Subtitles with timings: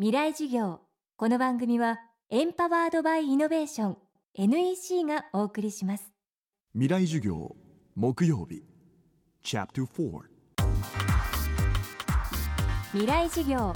[0.00, 0.78] 未来事業。
[1.16, 1.98] この番組は
[2.30, 3.96] エンパワードバイイノベーション
[4.34, 6.12] NEC がお送りします。
[6.72, 7.56] 未来授業
[7.96, 8.62] 木曜日。
[9.42, 10.20] チャプター
[12.92, 13.72] 未来事業。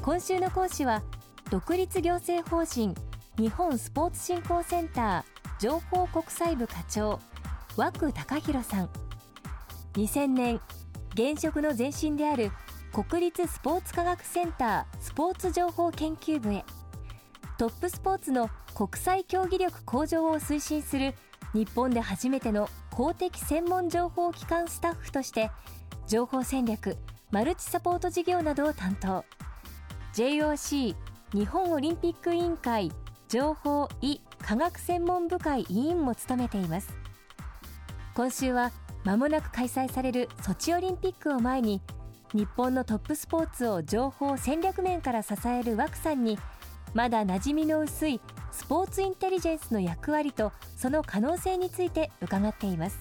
[0.00, 1.02] 今週の講師は
[1.50, 2.94] 独立行政法人
[3.38, 7.20] 日本スポーツ振興センター情報国際部課長
[7.76, 8.88] 和久隆弘さん。
[9.96, 10.60] 2000年
[11.12, 12.52] 現職の前身である
[12.92, 16.64] 国立スポーツ科学センタースポーツ情報研究部へ。
[17.58, 21.14] トップスポーツの国際競技力向上を推進する
[21.54, 25.50] 日本で初めての公的専門情報機関スタッフとして
[26.06, 26.98] 情報戦略
[27.30, 29.24] マルチサポート事業などを担当。
[30.14, 30.94] JOC
[31.32, 32.92] 日本オリンピック委員会
[33.28, 36.94] 情報医科学専門部会委員も務めています。
[38.14, 38.70] 今週は
[39.04, 41.80] 間もなく開催されるソチオリンピックを前に
[42.36, 46.38] 日本のトップスポーツを情報戦略面から支える枠さんに
[46.92, 48.20] まだ馴染みの薄い
[48.52, 53.00] スポーツインテリジェンスの役割とその可能性について伺っています。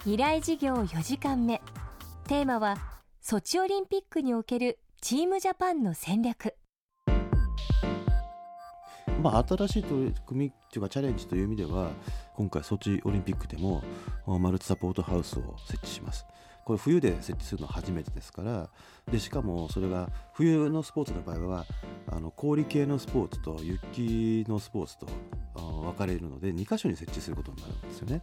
[0.00, 1.60] 未来事業4時間目。
[2.26, 2.78] テーマは
[3.20, 6.54] ソチオリンピックにおけるチームジャパンの戦略。
[9.22, 11.90] まあ、新しい取り組みというかチャレンジという意味では
[12.36, 13.82] 今回ソチオリンピックでも
[14.26, 16.24] マルチサポートハウスを設置します。
[16.66, 18.68] これ冬で設置するのは初めてですから
[19.10, 21.64] でしかもそれが冬のスポーツの場合は
[22.08, 25.06] あの氷系のスポーツと雪のスポーツと
[25.54, 28.20] 分かれるので2箇所に設置することになるんですよね。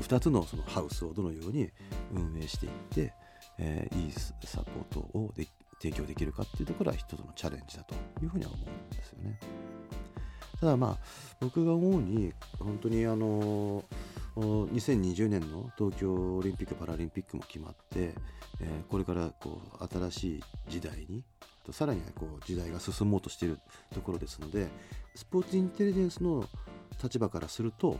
[0.00, 1.68] 2つのそのハウスをどのように
[2.12, 3.12] 運営していって、
[3.58, 5.48] えー、いいサポートをで
[5.82, 9.40] 提供できるかっていうところは一つのチャレンジだというふうには思うんですよね。
[10.60, 10.98] ただまあ
[11.40, 13.82] 僕が思うに本当にあの
[14.36, 18.14] 2020年の東京オリンピック・パラリンピックも決まって、
[18.60, 21.22] えー、これからこう新しい時代に
[21.72, 23.58] さらにこう時代が進もうとしている
[23.94, 24.68] ところですので
[25.14, 26.44] スポーツインテリジェンスの
[27.02, 27.96] 立場からすると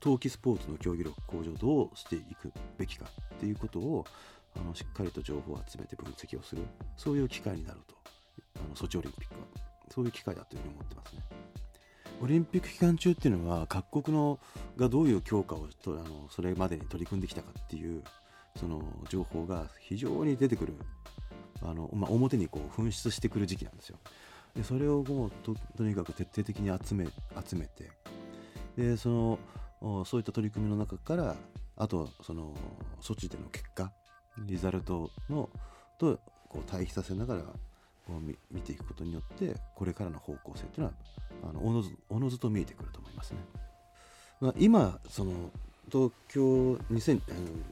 [0.00, 4.04] 冬季スポーツの競技力向上どうしていくべきかっていうことを
[4.56, 6.62] あのしっかりと情報を集めて分析をする
[6.96, 7.94] そういう機会になると
[8.56, 9.40] あのソチオリンピックは
[9.90, 11.23] そういう機会だというふうに思ってますね。
[12.24, 14.38] オリンピック期間中っていうのは各国の
[14.78, 18.02] がどういう強化をとあのそれまでに取り組んできたかっていう
[18.58, 20.72] その情報が非常に出てくる
[21.60, 23.98] あの、まあ、表にこう噴出してくる時期なんですよ。
[24.56, 25.32] でそれをもう
[25.76, 27.04] とにかく徹底的に集め
[27.46, 27.90] 集めて
[28.74, 29.38] でそ
[29.82, 31.36] のそういった取り組みの中から
[31.76, 32.54] あとその
[33.02, 33.92] 措置での結果
[34.38, 35.50] リザルトの
[35.98, 36.18] と
[36.48, 37.42] こう対比させながら
[38.12, 40.92] を見ていくことによってこれからの方向性というのは
[41.50, 43.38] あのおのずおのずと見えてくると思いますね。
[44.40, 45.32] まあ、今その
[45.90, 47.20] 東京2000、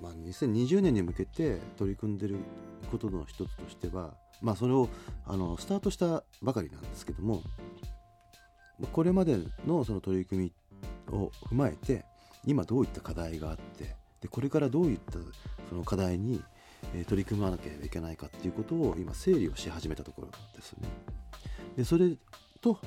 [0.00, 2.36] まあ、2020年に向けて取り組んでる
[2.90, 4.88] ことの一つとしては、まあ、それを
[5.26, 7.42] あのスタートしたばかりなんですけども
[8.92, 10.52] これまでのその取り組
[11.10, 12.04] みを踏まえて
[12.46, 15.18] 今どういった課題があってでこれからどういった
[15.68, 16.42] その課題に
[17.06, 20.88] 取り組まなければいけないかっていうことを今整理をし始めたところですね。
[21.76, 22.16] でそれ
[22.60, 22.78] と、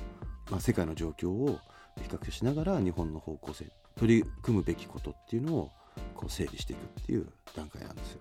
[0.50, 1.58] まあ、世界の状況を
[1.96, 5.70] 比較しながら日本の方向性取り組むべきことっていうのを
[6.14, 8.20] こう整理していくっていう段階なんですよ。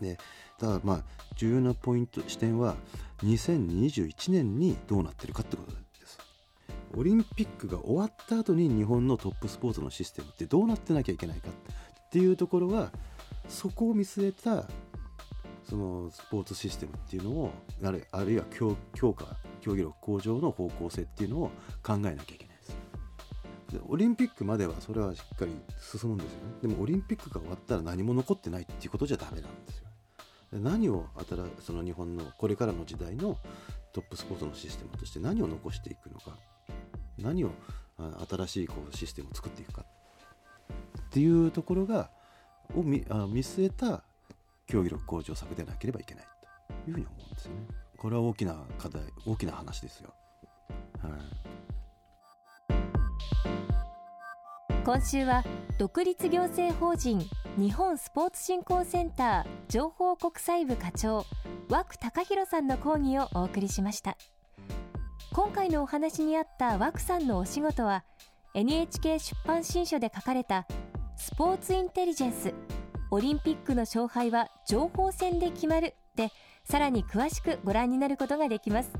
[0.00, 0.18] で
[0.58, 1.04] ただまあ
[1.36, 2.76] 重要なポイント視点は
[3.24, 6.18] 2021年にどうなってるかってことです。
[6.96, 12.92] オリンピックが終わった後に日本のトップスポーツのシステムってどうなってなきゃいけないかっていうところは
[13.48, 14.68] そこを見据えた
[15.64, 17.50] そのスポーツシステムっていうのを
[17.84, 21.50] あるあるいは強強化競技力向上の方向性っていうのを
[21.82, 22.76] 考えなきゃいけないです。
[23.72, 26.54] でオリンピックまではそれはしっかり進むんですよね。
[26.62, 29.88] でもオリンピックが終わったら何も残ってないっていうことじゃダメなんですよ
[30.52, 33.36] 何を新その日本のこれからの時代の
[33.92, 36.38] トップスポーツのシステムとして何を残していくのか。
[37.18, 37.50] 何を
[38.30, 39.84] 新しいこうシステムを作っていくか。
[41.08, 42.10] っていうところが
[42.74, 44.02] を見あ見据えた
[44.66, 46.24] 競技力向上策でなければいけない
[46.84, 47.60] というふうに思うんですよね。
[47.96, 50.12] これは大きな課題大きな話ですよ。
[51.00, 51.48] はい
[54.88, 55.44] 今週は
[55.78, 57.20] 独立行政法人
[57.58, 61.26] 日本スポーツ振興センター情報国際部課長
[61.68, 64.16] 和久隆弘さんの講義をお送りしました
[65.34, 68.04] 今回のお話にあった和久さんのお仕事は
[68.54, 70.66] NHK 出版新書で書かれた
[71.18, 72.54] スポーツインテリジェンス。
[73.10, 75.94] オリンピックの勝敗は情報戦で決まる。
[76.14, 76.30] で
[76.64, 78.92] さらに詳しくご覧になることができます。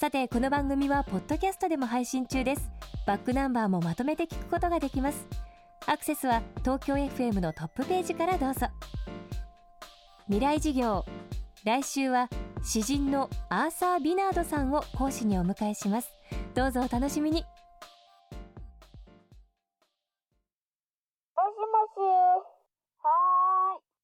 [0.00, 2.70] さてこの番組はポッドキャストでも配信中です。
[3.06, 5.26] バックナンバーもまとめて聞くことができます。
[5.86, 8.66] アクセスは東京 FM のトップページからどうぞ。
[10.28, 11.04] 未来事業。
[11.62, 12.30] 来週は
[12.64, 16.08] 詩人のアーサー・ビナードさんを講師にお迎えします。
[16.54, 17.44] どうぞお楽しみに。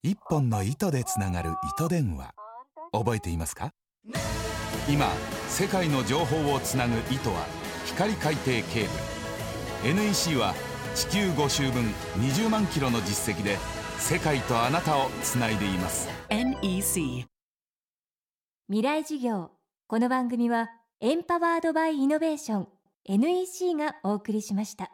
[0.06, 2.32] 一本の糸でつながる糸電話。
[2.92, 3.72] 覚えていますか？
[4.88, 5.08] 今
[5.48, 7.44] 世界の情報をつなぐ糸は
[7.86, 8.88] 光海底ケー
[9.82, 9.94] ブル。
[9.96, 10.54] NEC は
[10.94, 11.86] 地球5周分
[12.20, 13.58] 20万キロの実績で
[13.98, 16.08] 世界とあなたをつないでいます。
[16.28, 17.26] NEC
[18.68, 19.50] 未来授業。
[19.88, 20.68] この番組は
[21.00, 22.68] エンパワードバイイノベーション。
[23.06, 24.92] NEC がお送りしました。